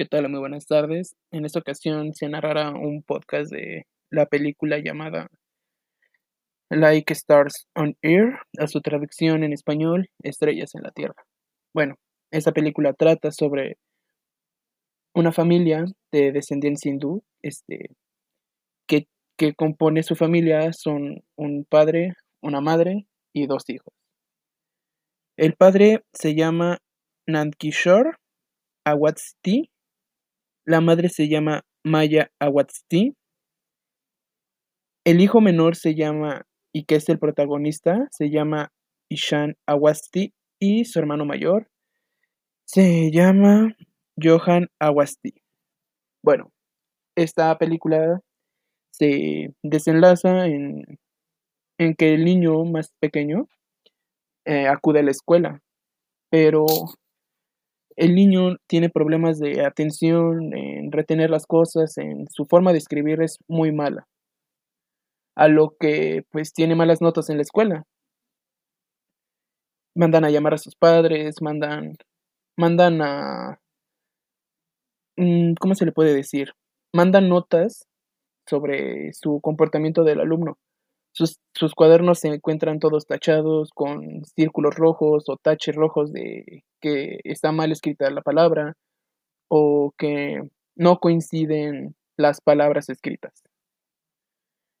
[0.00, 0.30] ¿Qué tal?
[0.30, 1.14] Muy buenas tardes.
[1.30, 5.28] En esta ocasión se narrará un podcast de la película llamada
[6.70, 11.22] Like Stars on Air, a su traducción en español, Estrellas en la Tierra.
[11.74, 11.96] Bueno,
[12.30, 13.76] esta película trata sobre
[15.14, 17.90] una familia de descendencia hindú, este,
[18.86, 19.06] que,
[19.36, 23.92] que compone su familia son un padre, una madre y dos hijos.
[25.36, 26.78] El padre se llama
[27.26, 28.12] Nandkishore
[28.86, 29.68] Awasthi
[30.66, 33.14] la madre se llama Maya Awasthi.
[35.04, 38.72] El hijo menor se llama, y que es el protagonista, se llama
[39.08, 40.32] Ishan Awasthi.
[40.62, 41.68] Y su hermano mayor
[42.66, 43.74] se llama
[44.22, 45.32] Johan Awasthi.
[46.22, 46.52] Bueno,
[47.16, 48.20] esta película
[48.92, 50.84] se desenlaza en,
[51.78, 53.48] en que el niño más pequeño
[54.44, 55.60] eh, acude a la escuela,
[56.30, 56.66] pero
[57.96, 63.22] el niño tiene problemas de atención, en retener las cosas, en su forma de escribir
[63.22, 64.06] es muy mala.
[65.36, 67.84] A lo que pues tiene malas notas en la escuela.
[69.94, 71.96] Mandan a llamar a sus padres, mandan
[72.56, 73.60] mandan a
[75.16, 76.52] mm, ¿cómo se le puede decir?
[76.92, 77.86] Mandan notas
[78.46, 80.58] sobre su comportamiento del alumno.
[81.12, 81.38] Sus,
[81.74, 87.72] cuadernos se encuentran todos tachados con círculos rojos o taches rojos de que está mal
[87.72, 88.74] escrita la palabra
[89.48, 90.40] o que
[90.76, 93.42] no coinciden las palabras escritas.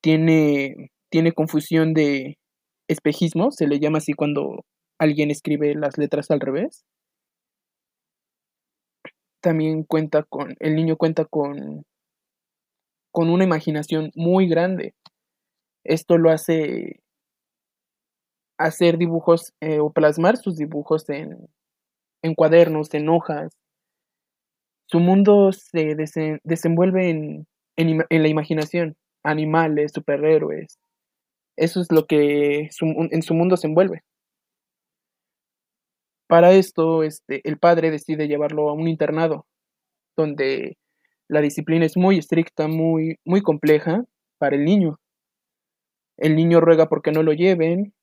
[0.00, 2.38] Tiene, tiene confusión de
[2.88, 4.64] espejismo, se le llama así cuando
[4.98, 6.84] alguien escribe las letras al revés.
[9.40, 11.84] También cuenta con, el niño cuenta con,
[13.10, 14.94] con una imaginación muy grande
[15.84, 17.00] esto lo hace
[18.58, 21.48] hacer dibujos eh, o plasmar sus dibujos en,
[22.22, 23.52] en, cuadernos, en hojas.
[24.86, 25.96] Su mundo se
[26.44, 30.78] desenvuelve en, en, la imaginación, animales, superhéroes.
[31.56, 34.02] Eso es lo que en su mundo se envuelve.
[36.28, 39.46] Para esto, este, el padre decide llevarlo a un internado,
[40.16, 40.78] donde
[41.28, 44.04] la disciplina es muy estricta, muy, muy compleja
[44.38, 44.98] para el niño.
[46.22, 47.94] El niño ruega porque no lo lleven,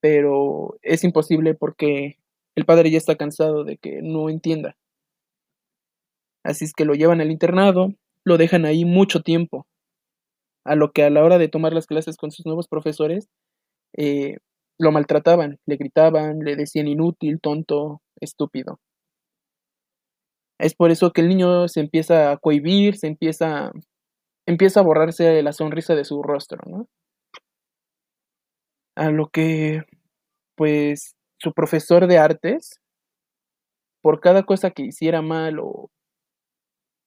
[0.00, 2.18] pero es imposible porque
[2.56, 4.76] el padre ya está cansado de que no entienda.
[6.42, 7.94] Así es que lo llevan al internado,
[8.24, 9.68] lo dejan ahí mucho tiempo,
[10.64, 13.28] a lo que a la hora de tomar las clases con sus nuevos profesores,
[13.96, 14.38] eh,
[14.76, 18.80] lo maltrataban, le gritaban, le decían inútil, tonto, estúpido.
[20.58, 23.70] Es por eso que el niño se empieza a cohibir, se empieza,
[24.46, 26.88] empieza a borrarse la sonrisa de su rostro, ¿no?
[28.98, 29.82] A lo que
[30.56, 32.80] pues su profesor de artes,
[34.02, 35.90] por cada cosa que hiciera mal o,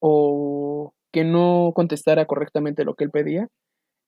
[0.00, 3.48] o que no contestara correctamente lo que él pedía,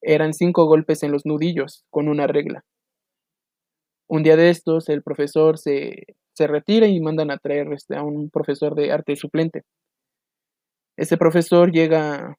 [0.02, 2.64] eran cinco golpes en los nudillos con una regla.
[4.08, 8.02] Un día de estos, el profesor se, se retira y mandan a traer este, a
[8.02, 9.62] un profesor de arte suplente.
[10.96, 12.36] Ese profesor llega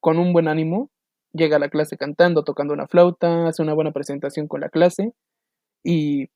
[0.00, 0.90] con un buen ánimo
[1.32, 5.12] llega a la clase cantando, tocando una flauta, hace una buena presentación con la clase
[5.84, 6.28] y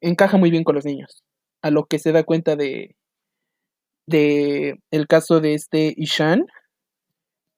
[0.00, 1.22] encaja muy bien con los niños.
[1.62, 2.94] A lo que se da cuenta de,
[4.06, 6.46] de el caso de este Ishan,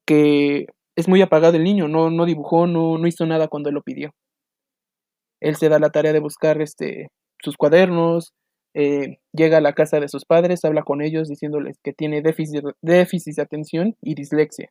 [0.06, 0.66] que
[0.96, 3.82] es muy apagado el niño, no, no dibujó, no, no hizo nada cuando él lo
[3.82, 4.12] pidió.
[5.40, 7.08] Él se da la tarea de buscar este,
[7.42, 8.32] sus cuadernos,
[8.74, 12.64] eh, llega a la casa de sus padres, habla con ellos diciéndoles que tiene déficit,
[12.82, 14.70] déficit de atención y dislexia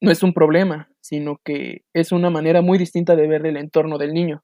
[0.00, 3.98] no es un problema, sino que es una manera muy distinta de ver el entorno
[3.98, 4.42] del niño.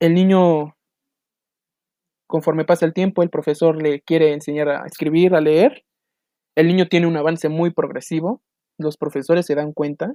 [0.00, 0.76] El niño,
[2.26, 5.84] conforme pasa el tiempo, el profesor le quiere enseñar a escribir, a leer.
[6.56, 8.42] El niño tiene un avance muy progresivo,
[8.78, 10.14] los profesores se dan cuenta,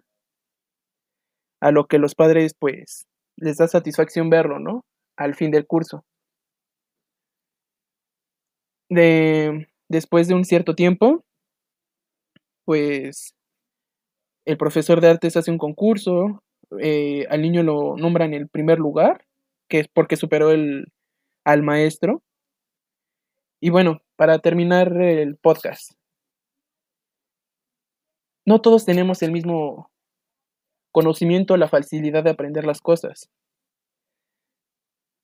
[1.62, 4.86] a lo que los padres pues les da satisfacción verlo, ¿no?
[5.16, 6.04] Al fin del curso.
[8.90, 11.24] De, después de un cierto tiempo,
[12.68, 13.34] pues
[14.44, 16.44] el profesor de artes hace un concurso,
[16.82, 19.26] eh, al niño lo nombra en el primer lugar,
[19.70, 20.92] que es porque superó el,
[21.46, 22.22] al maestro.
[23.62, 25.94] Y bueno, para terminar el podcast,
[28.46, 29.90] no todos tenemos el mismo
[30.92, 33.30] conocimiento, la facilidad de aprender las cosas.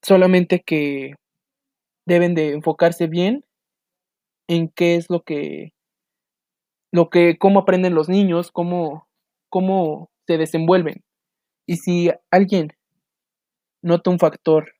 [0.00, 1.12] Solamente que
[2.06, 3.44] deben de enfocarse bien
[4.48, 5.73] en qué es lo que
[6.94, 9.08] lo que, cómo aprenden los niños, cómo,
[9.48, 11.02] cómo se desenvuelven.
[11.66, 12.68] Y si alguien
[13.82, 14.74] nota un factor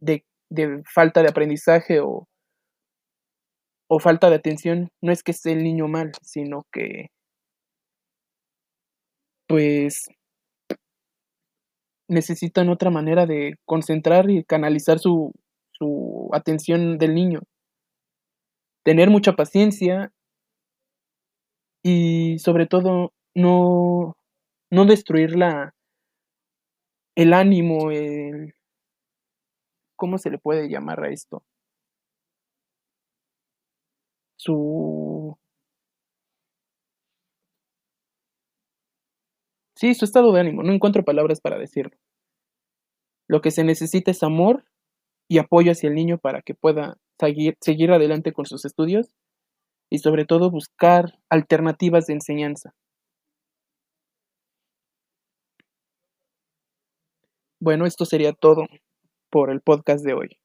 [0.00, 2.26] de, de falta de aprendizaje o,
[3.88, 7.10] o falta de atención, no es que esté el niño mal, sino que
[9.46, 10.08] pues
[12.08, 15.32] necesitan otra manera de concentrar y canalizar su,
[15.70, 17.42] su atención del niño.
[18.82, 20.10] Tener mucha paciencia
[21.82, 24.16] y sobre todo no,
[24.70, 25.74] no destruir la,
[27.16, 28.54] el ánimo, el,
[29.96, 31.42] ¿cómo se le puede llamar a esto?
[34.36, 35.38] Su...
[39.76, 41.96] Sí, su estado de ánimo, no encuentro palabras para decirlo.
[43.28, 44.64] Lo que se necesita es amor
[45.28, 49.14] y apoyo hacia el niño para que pueda seguir, seguir adelante con sus estudios
[49.92, 52.72] y sobre todo buscar alternativas de enseñanza.
[57.60, 58.66] Bueno, esto sería todo
[59.30, 60.41] por el podcast de hoy.